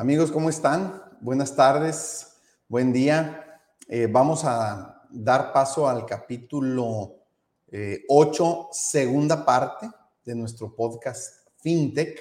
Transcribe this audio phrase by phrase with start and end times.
[0.00, 1.02] Amigos, ¿cómo están?
[1.20, 2.28] Buenas tardes,
[2.68, 3.60] buen día.
[3.88, 7.16] Eh, vamos a dar paso al capítulo
[8.08, 9.90] 8, eh, segunda parte
[10.24, 12.16] de nuestro podcast FinTech.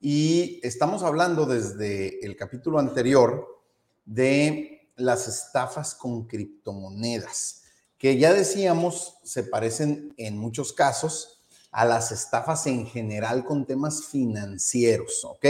[0.00, 3.64] Y estamos hablando desde el capítulo anterior
[4.04, 7.64] de las estafas con criptomonedas,
[7.98, 11.42] que ya decíamos se parecen en muchos casos
[11.72, 15.46] a las estafas en general con temas financieros, ¿ok?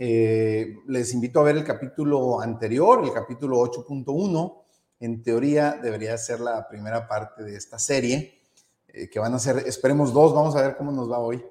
[0.00, 4.62] Eh, les invito a ver el capítulo anterior, el capítulo 8.1.
[5.00, 8.40] En teoría debería ser la primera parte de esta serie,
[8.86, 11.44] eh, que van a ser, esperemos dos, vamos a ver cómo nos va hoy.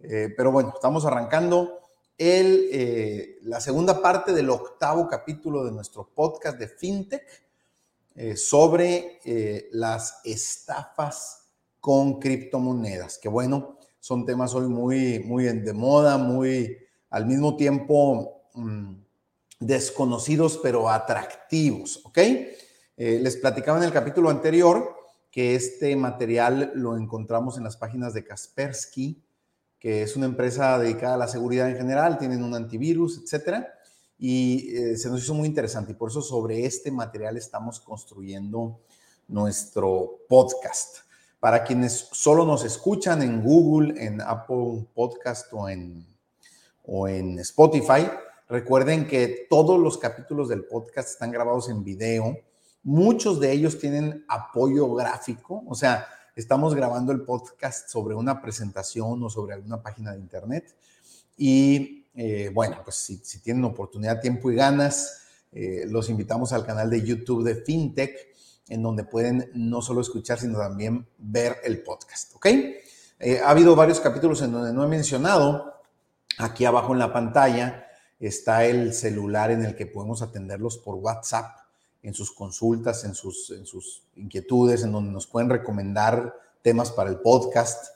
[0.00, 1.78] Eh, pero bueno, estamos arrancando
[2.18, 7.26] la segunda parte del octavo capítulo de nuestro podcast de FinTech
[8.36, 9.18] sobre
[9.72, 11.48] las estafas
[11.80, 16.78] con criptomonedas, que bueno, son temas hoy muy, muy de moda, muy
[17.12, 18.94] al mismo tiempo mm,
[19.60, 22.18] desconocidos pero atractivos, ¿ok?
[22.18, 22.56] Eh,
[22.96, 24.94] les platicaba en el capítulo anterior
[25.30, 29.22] que este material lo encontramos en las páginas de Kaspersky,
[29.78, 33.72] que es una empresa dedicada a la seguridad en general, tienen un antivirus, etcétera,
[34.18, 38.80] y eh, se nos hizo muy interesante y por eso sobre este material estamos construyendo
[39.28, 40.98] nuestro podcast.
[41.40, 46.11] Para quienes solo nos escuchan en Google, en Apple Podcast o en
[46.84, 48.08] o en Spotify.
[48.48, 52.36] Recuerden que todos los capítulos del podcast están grabados en video.
[52.82, 59.22] Muchos de ellos tienen apoyo gráfico, o sea, estamos grabando el podcast sobre una presentación
[59.22, 60.74] o sobre alguna página de internet.
[61.36, 65.22] Y eh, bueno, pues si, tienen oportunidad, tiempo y ganas,
[65.52, 68.14] eh, los invitamos al canal de YouTube de FinTech,
[68.68, 72.46] en donde pueden no solo escuchar, sino también ver el podcast, ¿ok?
[73.18, 75.81] Eh, ha habido varios capítulos en donde no he mencionado
[76.38, 77.86] Aquí abajo en la pantalla
[78.18, 81.58] está el celular en el que podemos atenderlos por WhatsApp
[82.02, 87.94] en sus consultas, en sus, inquietudes, en donde nos pueden recomendar temas para el podcast.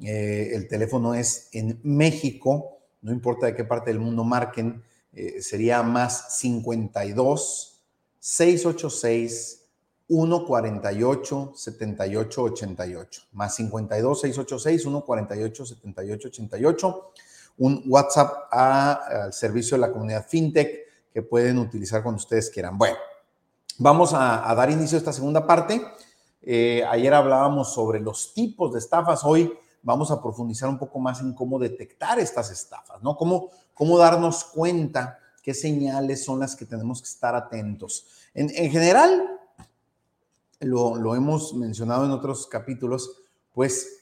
[0.00, 5.40] Eh, el teléfono es en México, no importa de qué parte del mundo marquen, eh,
[5.40, 7.80] sería más 52
[8.20, 9.64] 686
[10.08, 13.22] 148 78 88.
[13.32, 17.12] Más 52 686 148 78 88
[17.58, 22.78] un WhatsApp al servicio de la comunidad FinTech que pueden utilizar cuando ustedes quieran.
[22.78, 22.96] Bueno,
[23.78, 25.82] vamos a, dar inicio a esta segunda parte.
[26.42, 29.24] Eh, ayer hablábamos sobre los tipos de estafas.
[29.24, 29.52] Hoy
[29.82, 33.16] vamos a profundizar un poco más en cómo detectar estas estafas, ¿no?
[33.16, 38.06] Cómo, cómo darnos cuenta qué señales son las que tenemos que estar atentos.
[38.34, 39.40] En, general,
[40.60, 43.97] lo, lo hemos mencionado en otros capítulos, pues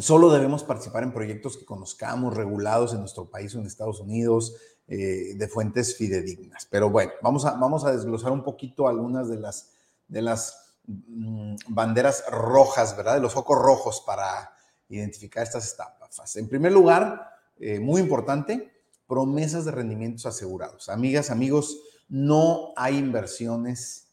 [0.00, 4.56] Solo debemos participar en proyectos que conozcamos, regulados en nuestro país o en Estados Unidos,
[4.88, 6.66] eh, de fuentes fidedignas.
[6.70, 7.44] Pero bueno, vamos
[7.84, 9.72] a, desglosar un poquito algunas de las,
[10.08, 13.14] de las mm, banderas rojas, ¿verdad?
[13.14, 14.52] De los focos rojos para
[14.88, 16.36] identificar estas estafas.
[16.36, 18.72] En primer lugar, eh, muy importante,
[19.06, 20.88] promesas de rendimientos asegurados.
[20.88, 21.78] Amigas, amigos,
[22.08, 24.08] no hay inversiones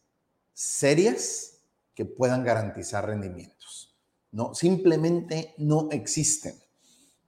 [0.53, 1.59] serias
[1.93, 3.90] que puedan garantizar rendimientos.
[4.31, 4.53] ¿No?
[4.55, 6.55] Simplemente no existen.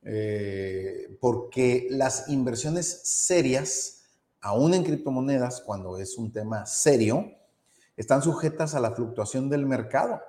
[0.06, 4.02] Eh, porque las inversiones serias,
[4.42, 7.32] aún en criptomonedas, cuando es un tema serio,
[7.96, 10.20] están sujetas a la fluctuación del mercado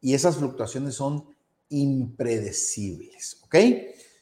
[0.00, 1.26] y esas fluctuaciones son
[1.68, 3.56] impredecibles, ¿ok?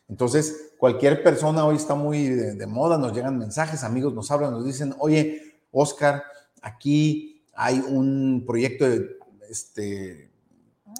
[0.08, 4.64] Entonces, cualquier persona hoy está muy de, moda, nos llegan mensajes, amigos nos hablan, nos
[4.64, 6.24] dicen, oye, Oscar,
[6.62, 9.18] aquí hay un proyecto de,
[9.50, 10.30] este,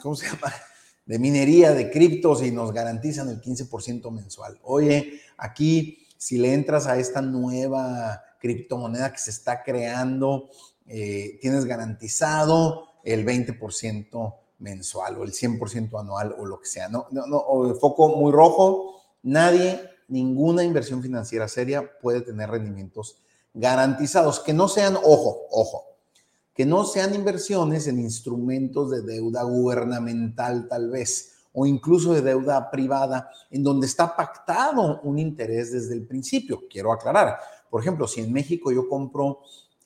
[0.02, 0.52] ¿cómo se llama?
[1.08, 4.58] De minería de criptos y nos garantizan el 15% mensual.
[4.62, 10.50] Oye, aquí si le entras a esta nueva criptomoneda que se está creando,
[10.86, 16.90] eh, tienes garantizado el 20% mensual o el 100% anual o lo que sea.
[16.90, 17.42] No, no, no,
[17.76, 23.22] foco muy rojo, nadie, ninguna inversión financiera seria puede tener rendimientos
[23.54, 25.87] garantizados, que no sean, ojo, ojo,
[26.58, 32.68] que no sean inversiones en instrumentos de deuda gubernamental tal vez, o incluso de deuda
[32.68, 36.64] privada, en donde está pactado un interés desde el principio.
[36.68, 37.38] Quiero aclarar,
[37.70, 39.38] por ejemplo, si en México yo compro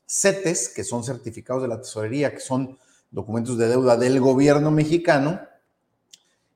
[0.07, 2.79] CETES, que son certificados de la tesorería, que son
[3.11, 5.43] documentos de deuda del gobierno mexicano,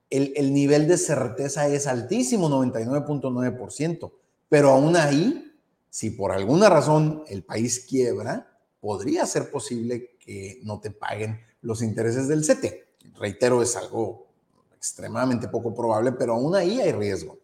[0.08, 4.12] el, el nivel de certeza es altísimo, 99.9%,
[4.48, 5.52] pero aún ahí,
[5.90, 8.55] si por alguna razón el país quiebra,
[8.86, 12.86] podría ser posible que no te paguen los intereses del CETE.
[13.18, 14.28] Reitero, es algo
[14.76, 17.36] extremadamente poco probable, pero aún ahí hay riesgo.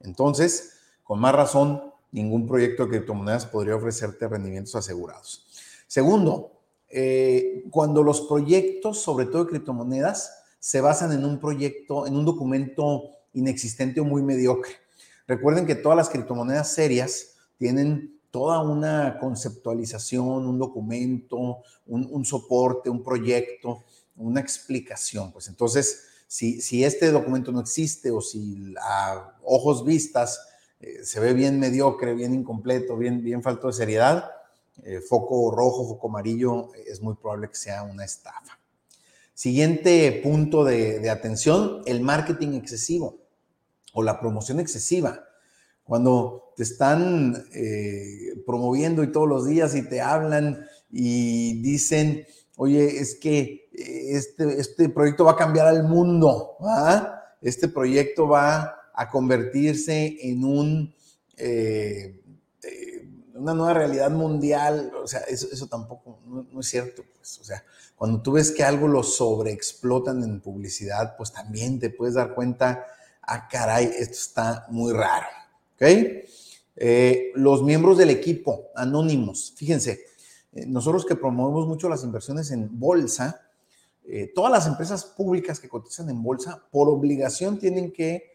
[0.00, 1.82] Entonces, con más razón,
[2.12, 5.46] ningún proyecto de criptomonedas podría ofrecerte rendimientos asegurados.
[5.86, 6.60] Segundo,
[6.90, 12.26] eh, cuando los proyectos, sobre todo de criptomonedas, se basan en un proyecto, en un
[12.26, 14.72] documento inexistente o muy mediocre.
[15.26, 23.02] Recuerden que todas las criptomonedas serias tienen toda una conceptualización, un documento, un, soporte, un
[23.02, 23.84] proyecto,
[24.16, 25.32] una explicación.
[25.32, 30.40] Pues entonces, si, si, este documento no existe o si a ojos vistas
[30.80, 34.30] eh, se ve bien mediocre, bien incompleto, bien, bien falto de seriedad,
[34.82, 38.58] eh, foco rojo, foco amarillo, es muy probable que sea una estafa.
[39.34, 43.18] Siguiente punto de, atención, el marketing excesivo
[43.92, 45.24] o la promoción excesiva.
[45.90, 52.24] Cuando te están eh, promoviendo y todos los días y te hablan y dicen,
[52.56, 56.58] oye, es que este, este proyecto va a cambiar al mundo,
[57.40, 60.94] este proyecto va a convertirse en un
[61.36, 62.20] eh,
[63.34, 67.64] una nueva realidad mundial, o sea, eso, tampoco, no, es cierto, pues, o sea,
[67.96, 72.86] cuando tú ves que algo lo sobreexplotan en publicidad, pues también te puedes dar cuenta,
[73.22, 75.26] ah, caray, esto está muy raro,
[75.80, 75.86] ¿ok?
[76.76, 80.04] Eh, los miembros del equipo anónimos, fíjense,
[80.52, 83.42] eh, nosotros que promovemos mucho las inversiones en bolsa,
[84.06, 88.30] eh, todas las empresas públicas que cotizan en bolsa, por obligación tienen que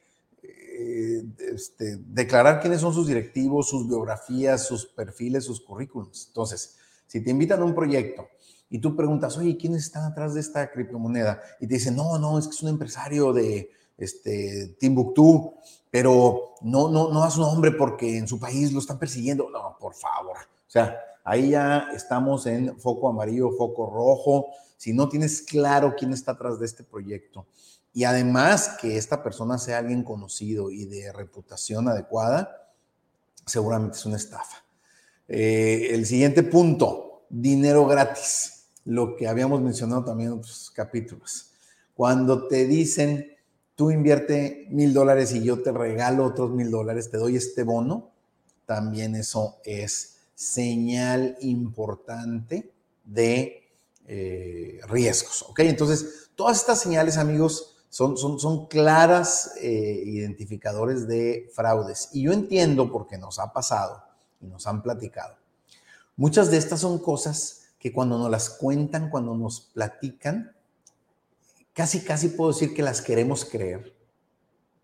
[1.53, 6.25] este, declarar quiénes son sus directivos, sus biografías, sus perfiles, sus currículums.
[6.27, 6.75] Entonces,
[7.07, 8.27] si te invitan a un proyecto
[8.69, 11.41] y tú preguntas, oye, ¿quiénes están atrás de esta criptomoneda?
[11.61, 15.53] Y te dicen, no, no, es que es un empresario de este, Timbuktu,
[15.95, 19.49] pero no, no, no su nombre porque en su país lo están persiguiendo.
[19.49, 20.35] No, por favor.
[20.35, 24.47] O sea, ahí ya estamos en foco amarillo, foco rojo.
[24.75, 27.45] Si no tienes claro quién está atrás de este proyecto,
[27.93, 32.73] y además que esta persona sea alguien conocido y de reputación adecuada,
[33.45, 34.65] seguramente es una estafa.
[35.29, 41.53] Eh, el siguiente punto, dinero gratis, lo que habíamos mencionado también en otros capítulos.
[41.93, 43.34] Cuando te dicen,
[43.75, 48.11] tú invierte mil dólares y yo te regalo otros mil dólares, te doy este bono,
[48.65, 52.71] también eso es señal importante
[53.03, 53.63] de
[54.07, 55.43] eh, riesgos.
[55.43, 55.59] ¿Ok?
[55.59, 62.09] Entonces, todas estas señales, amigos, son, son, claras eh, identificadores de fraudes.
[62.11, 64.03] Y yo entiendo porque nos ha pasado
[64.41, 65.35] y nos han platicado.
[66.17, 70.54] Muchas de estas son cosas que cuando nos las cuentan, cuando nos platican,
[71.75, 73.93] casi, casi puedo decir que las queremos creer.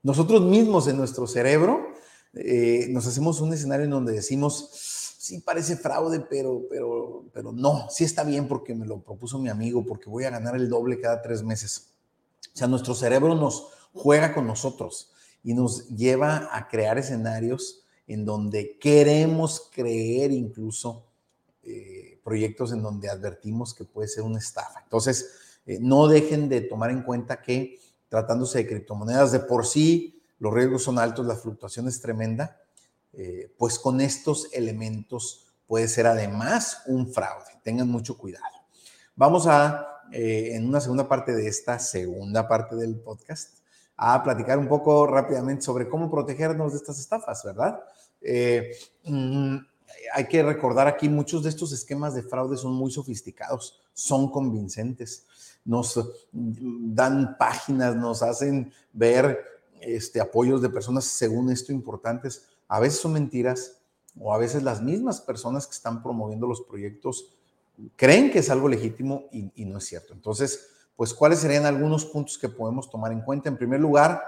[0.04, 1.94] Nosotros mismos en nuestro cerebro
[2.34, 4.70] eh, nos hacemos un escenario en donde decimos,
[5.18, 9.50] sí parece fraude, pero, pero, pero no, sí está bien porque me lo propuso mi
[9.50, 11.94] amigo, porque voy a ganar el doble cada tres meses.
[12.54, 15.12] O sea, nuestro cerebro nos juega con nosotros
[15.44, 21.06] y nos lleva a crear escenarios en donde queremos creer incluso
[21.64, 24.82] eh, proyectos en donde advertimos que puede ser una estafa.
[24.84, 25.30] Entonces,
[25.72, 27.80] eh, no dejen de tomar en cuenta que
[28.10, 32.60] tratándose de criptomonedas de por sí, los riesgos son altos, la fluctuación es tremenda,
[33.14, 37.52] eh, pues con estos elementos puede ser además un fraude.
[37.64, 38.44] Tengan mucho cuidado.
[39.16, 43.60] Vamos a eh, en una segunda parte de esta segunda parte del podcast
[43.96, 47.82] a platicar un poco rápidamente sobre cómo protegernos de estas estafas, ¿verdad?
[49.06, 49.58] Mm,
[50.14, 55.28] hay que recordar aquí, muchos de estos esquemas de fraude son muy sofisticados, son convincentes,
[55.66, 59.40] nos dan páginas, nos hacen ver
[59.82, 62.48] este, apoyos de personas según esto importantes.
[62.68, 63.82] A veces son mentiras
[64.20, 67.34] o a veces las mismas personas que están promoviendo los proyectos
[67.96, 70.14] creen que es algo legítimo y, no es cierto.
[70.14, 73.50] Entonces, pues, ¿cuáles serían algunos puntos que podemos tomar en cuenta?
[73.50, 74.22] En primer lugar,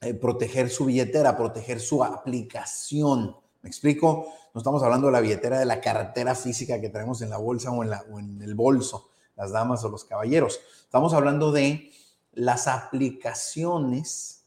[0.00, 3.36] eh, proteger su billetera, proteger su aplicación.
[3.62, 4.26] ¿Me explico?
[4.54, 7.70] No estamos hablando de la billetera de la cartera física que traemos en la bolsa
[7.72, 9.07] o en, la, o en el bolso,
[9.38, 10.60] las damas o los caballeros.
[10.82, 11.92] Estamos hablando de
[12.32, 14.44] las aplicaciones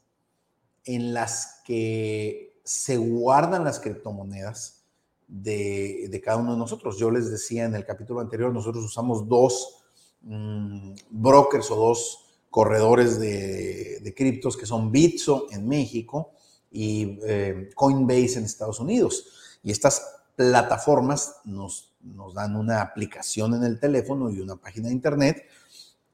[0.85, 4.83] en las que se guardan las criptomonedas
[5.27, 6.97] de, cada uno de nosotros.
[6.97, 9.83] Yo les decía en el capítulo anterior, nosotros usamos dos
[10.21, 16.31] mm, brokers o dos corredores de, criptos que son Bitso en México
[16.69, 19.57] y eh, Coinbase en Estados Unidos.
[19.63, 20.05] Y estas
[20.35, 25.45] plataformas nos, nos, dan una aplicación en el teléfono y una página de internet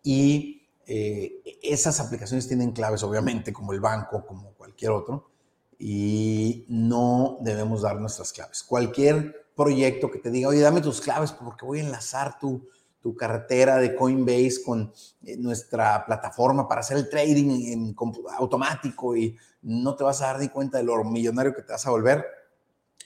[0.04, 5.30] y eh, esas aplicaciones tienen claves, obviamente, como el banco, como cualquier otro,
[5.78, 8.64] y no debemos dar nuestras claves.
[8.64, 12.68] Cualquier proyecto que te diga, oye, dame tus claves porque voy a enlazar tu,
[13.02, 14.94] tu cartera de Coinbase con
[15.26, 17.94] eh, nuestra plataforma para hacer el trading
[18.38, 21.86] automático y no te vas a dar ni cuenta de lo millonario que te vas
[21.86, 22.26] a volver.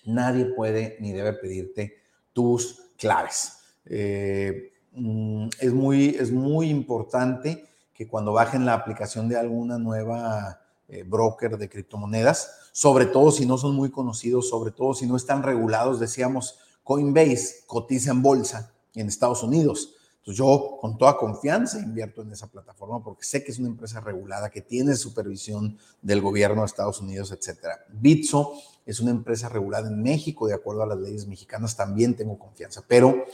[0.05, 2.01] nadie puede ni debe pedirte
[2.33, 3.53] tus claves.
[3.85, 10.61] Eh, mm, es, muy, es muy importante que cuando bajen la aplicación de alguna nueva
[10.87, 15.15] eh, broker de criptomonedas, sobre todo si no son muy conocidos, sobre todo si no
[15.15, 19.95] están regulados, decíamos, Coinbase cotiza en bolsa en Estados Unidos.
[20.17, 24.01] Entonces yo con toda confianza invierto en esa plataforma porque sé que es una empresa
[24.01, 27.85] regulada que tiene supervisión del gobierno de Estados Unidos, etcétera.
[27.89, 28.53] Bitso
[28.85, 32.83] es una empresa regulada en México de acuerdo a las leyes mexicanas, también tengo confianza,
[32.87, 33.25] pero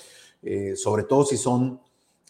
[0.42, 1.82] eh, sobre todo si son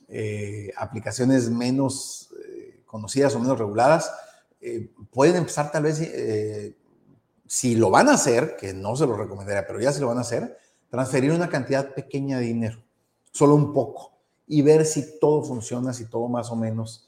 [0.08, 4.12] eh, aplicaciones menos eh, conocidas o menos reguladas,
[5.12, 6.02] pueden empezar tal vez,
[7.46, 10.18] si lo van a hacer, que no se lo recomendaría, pero ya si lo van
[10.18, 10.58] a hacer,
[10.90, 12.84] transferir una cantidad pequeña de dinero,
[13.32, 17.08] solo un poco, y ver si todo funciona, si todo más o menos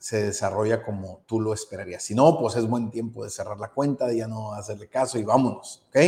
[0.00, 2.02] se desarrolla como tú lo esperarías.
[2.02, 5.18] Si no, pues es buen tiempo de cerrar la cuenta, de ya no hacerle caso
[5.18, 5.98] y vámonos, ¿ok?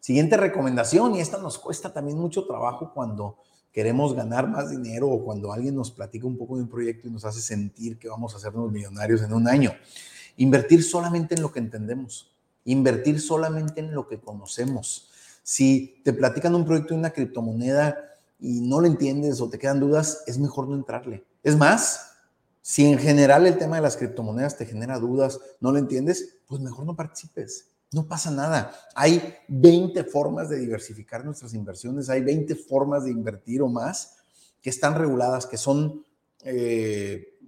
[0.00, 3.36] Siguiente recomendación, y esta nos cuesta también mucho trabajo cuando
[3.72, 7.10] queremos ganar más dinero o cuando alguien nos platica un poco de un proyecto y
[7.10, 9.72] nos hace sentir que vamos a hacernos millonarios en un año.
[10.36, 15.10] Invertir solamente en lo que entendemos, invertir solamente en lo que conocemos.
[15.42, 17.96] Si te platican un proyecto de una criptomoneda
[18.38, 21.24] y no lo entiendes o te quedan dudas, es mejor no entrarle.
[21.42, 22.09] Es más,
[22.62, 26.60] si en general el tema de las criptomonedas te genera dudas, no lo entiendes, pues
[26.60, 27.66] mejor no participes.
[27.92, 28.72] No pasa nada.
[28.94, 34.16] Hay 20 formas de diversificar nuestras inversiones, hay 20 formas de invertir o más
[34.62, 36.04] que están reguladas, que son,
[36.44, 37.38] eh,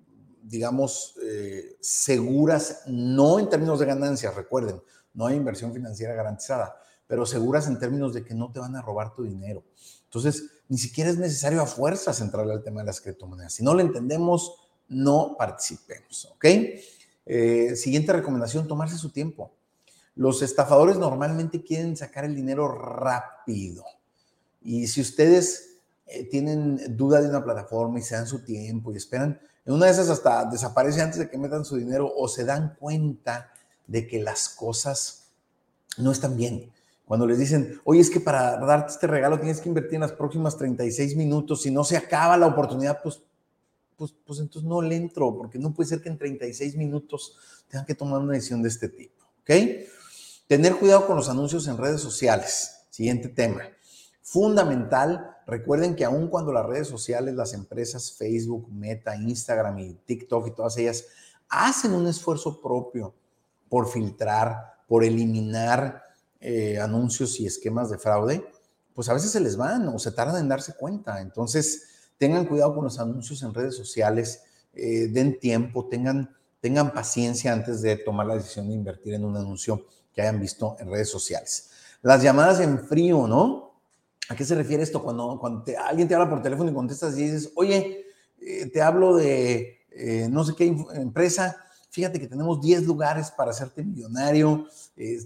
[0.42, 4.83] digamos, eh, seguras, no en términos de ganancias, recuerden,
[5.14, 6.75] no hay inversión financiera garantizada,
[7.07, 9.62] pero seguras en términos de que no te van a robar tu dinero.
[10.04, 13.52] Entonces, ni siquiera es necesario a fuerzas entrar al tema de las criptomonedas.
[13.52, 14.62] Si no lo entendemos,
[14.93, 16.45] no participemos, ¿ok?
[17.25, 19.53] Eh, siguiente recomendación, tomarse su tiempo.
[20.15, 23.85] Los estafadores normalmente quieren sacar el dinero rápido.
[24.61, 28.97] Y si ustedes eh, tienen duda de una plataforma y se dan su tiempo y
[28.97, 32.45] esperan, en una de esas hasta desaparece antes de que metan su dinero o se
[32.45, 33.53] dan cuenta
[33.87, 35.29] de que las cosas
[35.99, 36.71] no están bien.
[37.05, 40.13] Cuando les dicen, oye, es que para darte este regalo tienes que invertir en las
[40.13, 43.23] próximas 36 minutos, si no se acaba la oportunidad, pues
[44.03, 47.37] pues, pues, entonces no le entro, porque no puede ser que en 36 minutos
[47.69, 49.51] tengan que tomar una decisión de este tipo, ¿ok?
[50.49, 52.85] Tener cuidado con los anuncios en redes sociales.
[52.91, 53.61] Siguiente tema.
[54.21, 60.49] Fundamental, recuerden que aun cuando las redes sociales, las empresas Facebook, Meta, Instagram y TikTok
[60.49, 61.05] y todas ellas
[61.49, 63.15] hacen un esfuerzo propio
[63.69, 66.03] por filtrar, por eliminar
[66.41, 68.45] eh, anuncios y esquemas de fraude,
[68.95, 71.21] pues a veces se les van o se tardan en darse cuenta.
[71.21, 71.92] Entonces,
[72.23, 77.83] tengan cuidado con los anuncios en redes sociales, eh, den tiempo, tengan, tengan paciencia antes
[77.83, 81.71] de tomar la decisión de invertir en un anuncio que hayan visto en redes sociales.
[82.00, 83.73] Las llamadas en frío, ¿no?
[84.29, 85.02] ¿A qué se refiere esto?
[85.02, 88.07] Cuando, cuando alguien te habla por teléfono y contestas y dices, oye,
[88.41, 91.57] eh, te hablo de eh, no sé qué empresa,
[91.93, 94.67] fíjate que tenemos 10 lugares para hacerte millonario,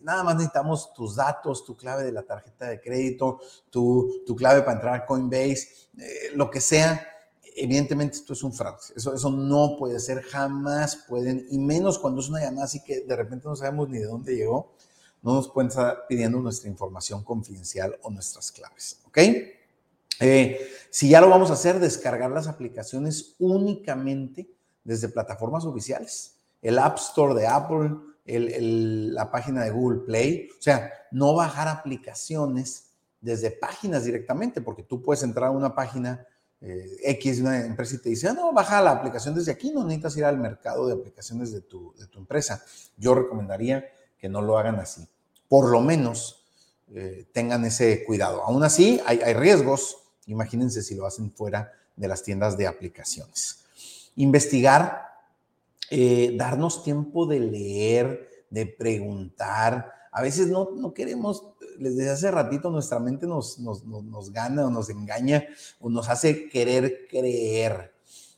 [0.03, 3.39] nada más necesitamos tus datos, tu clave de la tarjeta de crédito,
[3.71, 7.07] tu, tu clave para entrar a Coinbase eh, lo que sea,
[7.55, 8.81] evidentemente esto es un fraude.
[8.97, 13.03] Eso, eso no puede ser, jamás pueden, y menos cuando es una llamada así que
[13.03, 14.75] de repente no sabemos ni de dónde llegó,
[15.23, 19.19] no nos pueden estar pidiendo nuestra información confidencial o nuestras claves, ¿ok?
[20.19, 24.51] Eh, si ya lo vamos a hacer, descargar las aplicaciones únicamente
[24.83, 27.91] desde plataformas oficiales, el App Store de Apple,
[28.25, 32.89] la página de Google Play, o sea, no bajar aplicaciones
[33.21, 36.27] desde páginas directamente, porque tú puedes entrar a una página
[36.61, 39.85] eh, X una empresa y te dice, ah, no, baja la aplicación desde aquí, no
[39.85, 42.63] necesitas ir al mercado de aplicaciones de tu, de tu empresa.
[42.97, 43.85] Yo recomendaría
[44.19, 45.07] que no lo hagan así.
[45.49, 46.45] Por lo menos
[46.89, 48.43] eh, tengan ese cuidado.
[48.43, 49.99] Aún así, hay riesgos.
[50.27, 53.65] Imagínense si lo hacen fuera de las tiendas de aplicaciones.
[54.17, 55.16] Investigar,
[55.91, 59.93] eh, darnos tiempo de leer, de preguntar.
[60.13, 64.67] A veces no, no queremos les decía hace ratito, nuestra mente nos, nos, nos, gana
[64.67, 65.47] o nos engaña
[65.81, 67.95] o nos hace querer creer.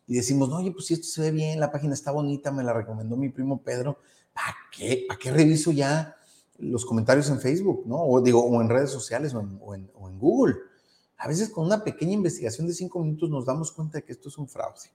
[0.06, 2.64] Y decimos, no, oye, pues si esto se ve bien, la página está bonita, me
[2.64, 3.98] la recomendó mi primo Pedro,
[4.32, 5.04] ¿para qué?
[5.06, 6.16] ¿Para qué reviso ya
[6.58, 8.02] los comentarios en Facebook, no?
[8.02, 10.56] O digo, o en redes sociales o en, o en, o en Google.
[11.18, 14.28] A veces con una pequeña investigación de cinco minutos nos damos cuenta de que esto
[14.28, 14.90] es un fraude.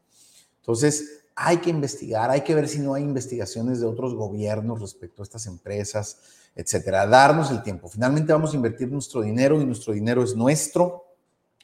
[0.62, 5.22] Entonces, hay que investigar, hay que ver si no hay investigaciones de otros gobiernos respecto
[5.22, 6.20] a estas empresas,
[6.56, 7.08] etcétera.
[7.08, 7.90] Darnos el tiempo.
[7.90, 11.06] Finalmente vamos a invertir nuestro dinero y nuestro dinero es nuestro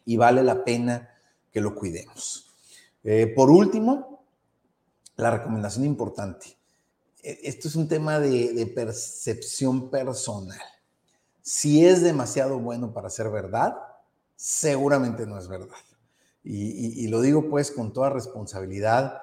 [0.05, 1.09] y vale la pena
[1.51, 2.53] que lo cuidemos.
[3.03, 4.23] Eh, por último,
[5.15, 6.57] la recomendación importante.
[7.21, 10.59] E, esto es un tema de, de percepción personal.
[11.41, 13.75] Si es demasiado bueno para ser verdad,
[14.35, 15.75] seguramente no es verdad.
[16.43, 19.21] Y, lo digo pues con toda responsabilidad.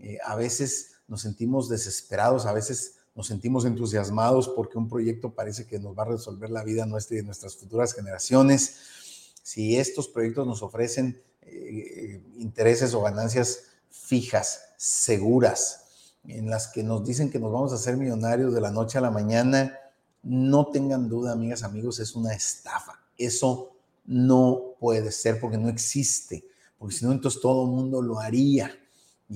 [0.00, 5.66] Eh, a veces nos sentimos desesperados, a veces nos sentimos entusiasmados porque un proyecto parece
[5.66, 9.32] que nos va a resolver la vida nuestra y de nuestras futuras generaciones.
[9.42, 15.84] Si estos proyectos nos ofrecen eh, intereses o ganancias fijas, seguras,
[16.26, 19.02] en las que nos dicen que nos vamos a hacer millonarios de la noche a
[19.02, 19.78] la mañana,
[20.22, 22.98] no tengan duda, amigas, amigos, es una estafa.
[23.16, 26.44] Eso no puede ser porque no existe,
[26.78, 28.74] porque si no, entonces todo el mundo lo haría.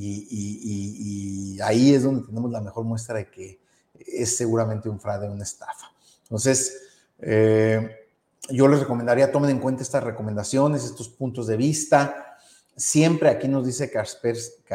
[0.01, 3.61] Y, ahí es donde tenemos la mejor muestra de que
[3.95, 5.93] es seguramente un fraude, una estafa.
[6.23, 6.81] Entonces,
[7.19, 8.09] eh,
[8.51, 12.37] yo les recomendaría, tomen en cuenta estas recomendaciones, estos puntos de vista.
[12.77, 14.73] Siempre aquí nos dice Kaspersky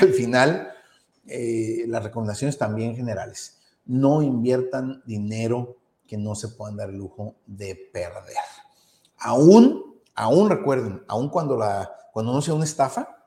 [0.00, 0.72] al final,
[1.26, 3.60] eh, las recomendaciones también generales.
[3.86, 8.36] No inviertan dinero que no se puedan dar el lujo de perder.
[9.18, 13.23] Aún, aún recuerden, aún cuando, la, cuando no sea una estafa,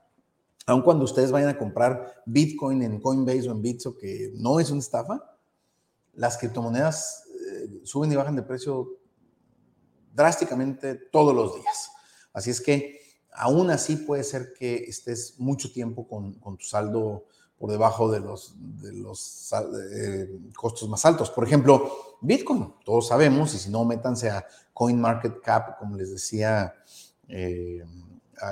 [0.67, 4.69] aún cuando ustedes vayan a comprar Bitcoin en Coinbase o en Bitso, que no es
[4.69, 5.23] una estafa,
[6.13, 8.97] las criptomonedas eh, suben y bajan de precio
[10.13, 11.89] drásticamente todos los días.
[12.33, 12.99] Así es que
[13.31, 17.25] aún así puede ser que estés mucho tiempo con, tu saldo
[17.57, 19.53] por debajo de los, de los
[19.93, 21.29] eh, costos más altos.
[21.29, 26.73] Por ejemplo, Bitcoin, todos sabemos, y si no, métanse a CoinMarketCap, como les decía
[27.29, 27.83] eh,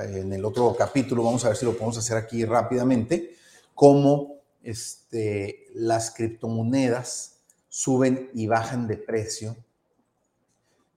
[0.03, 3.35] en el otro capítulo, vamos a ver si lo podemos hacer aquí rápidamente,
[3.73, 7.37] cómo este, las criptomonedas
[7.69, 9.55] suben y bajan de precio.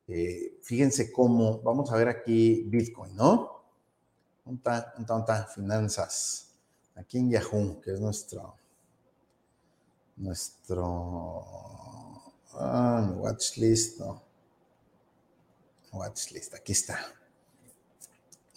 [0.07, 3.63] Eh, fíjense cómo, vamos a ver aquí Bitcoin, ¿no?
[4.45, 4.63] ¿Dónde
[5.07, 5.45] está?
[5.55, 6.49] Finanzas
[6.95, 8.55] aquí en Yahoo, que es nuestro,
[10.17, 11.45] nuestro
[12.55, 14.23] ah, watchlist, no.
[15.93, 16.99] Watchlist, aquí está.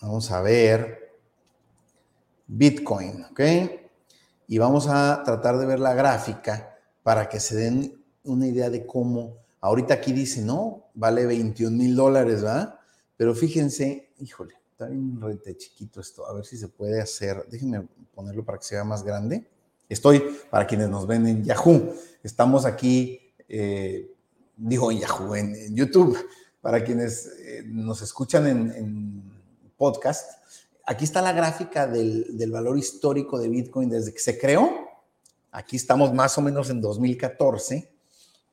[0.02, 1.12] Vamos a ver
[2.48, 3.40] Bitcoin, ¿ok?
[4.48, 8.86] Y vamos a tratar de ver la gráfica para que se den una idea de
[8.88, 12.80] cómo, ahorita aquí dice, no, vale 21 mil dólares, ¿verdad?
[13.16, 17.88] Pero fíjense, híjole, está bien rete chiquito esto, a ver si se puede hacer, déjenme
[18.16, 19.48] ponerlo para que sea más grande.
[19.88, 24.12] Estoy, para quienes nos ven en Yahoo, estamos aquí, eh,
[24.58, 26.18] digo en Yahoo, en, YouTube,
[26.60, 29.31] para quienes eh, nos escuchan en,
[29.82, 30.34] podcast,
[30.86, 34.70] aquí está la gráfica del, valor histórico de Bitcoin desde que se creó.
[35.52, 37.92] Aquí estamos más o menos en 2014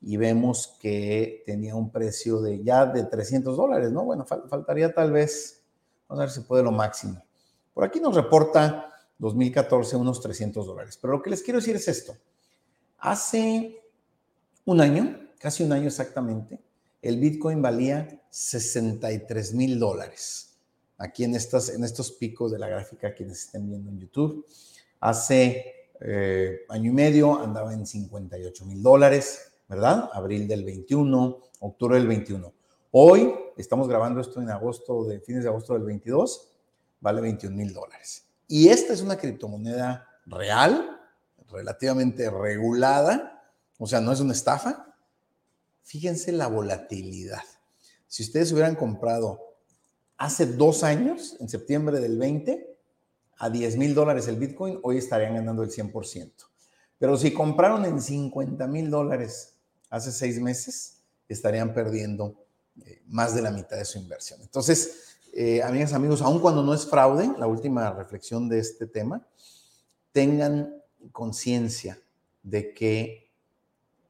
[0.01, 4.07] y vemos que tenía un precio de ya de 300 dólares, ¿no?
[4.07, 5.63] Bueno, faltaría tal vez,
[6.09, 7.23] vamos a ver si puede lo máximo.
[7.75, 10.99] Por aquí nos reporta 2014 unos 300 dólares.
[10.99, 12.17] Pero lo que les quiero decir es esto.
[13.01, 13.83] Hace
[14.65, 16.59] un año, casi un año exactamente,
[17.03, 20.48] el Bitcoin valía 63 mil dólares.
[20.99, 24.45] Aquí en, estas, en estos picos de la gráfica, quienes estén viendo en YouTube.
[25.01, 30.11] Hace eh, año y medio andaba en 58 mil dólares, ¿verdad?
[30.13, 32.53] Abril del 21, octubre del 21.
[32.91, 36.49] Hoy, estamos grabando esto en agosto, fines de agosto del 22,
[37.01, 38.25] vale 21 mil dólares.
[38.47, 41.01] Y esta es una criptomoneda real,
[41.51, 44.95] relativamente regulada, o sea, no es una estafa.
[45.83, 47.45] Fíjense la volatilidad.
[48.07, 49.48] Si ustedes hubieran comprado
[50.19, 52.77] hace dos años, en septiembre del 20,
[53.39, 56.33] a 10 mil dólares el Bitcoin, hoy estarían ganando el 100%.
[56.99, 59.55] Pero si compraron en 50 mil dólares
[59.89, 62.35] hace seis meses, estarían perdiendo
[62.85, 64.43] eh, más de la mitad de su inversión.
[64.43, 69.25] Entonces, eh, amigas, amigos, aun cuando no es fraude, la última reflexión de este tema,
[70.11, 72.01] tengan conciencia
[72.43, 73.31] de que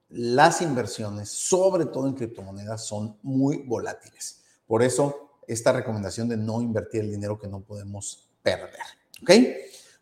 [0.09, 4.43] las inversiones, sobre todo en criptomonedas, son muy volátiles.
[4.67, 8.85] Por eso, esta recomendación de no invertir el dinero que no podemos perder.
[9.23, 9.31] ¿Ok?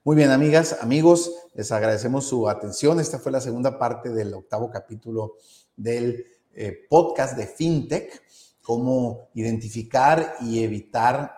[0.04, 3.00] Muy bien, amigas, amigos, les agradecemos su atención.
[3.00, 5.36] Esta fue la segunda parte del octavo capítulo
[5.76, 8.22] del eh, podcast de FinTech
[8.66, 11.32] cómo identificar y evitar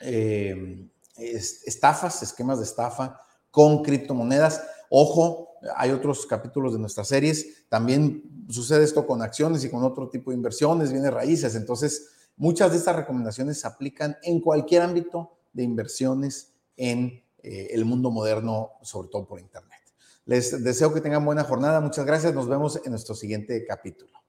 [0.00, 0.84] eh,
[1.16, 3.20] estafas, esquemas de estafa
[3.52, 4.60] con criptomonedas.
[4.90, 7.68] Ojo, hay otros capítulos de nuestras series.
[7.68, 11.54] También sucede esto con acciones y con otro tipo de inversiones, bienes raíces.
[11.54, 17.84] Entonces, muchas de estas recomendaciones se aplican en cualquier ámbito de inversiones en eh, el
[17.84, 19.80] mundo moderno, sobre todo por Internet.
[20.24, 21.80] Les deseo que tengan buena jornada.
[21.80, 22.34] Muchas gracias.
[22.34, 24.19] Nos vemos en nuestro siguiente capítulo.